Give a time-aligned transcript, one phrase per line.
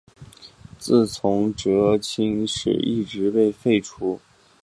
[0.79, 4.19] 自此中圻钦使一职被废除。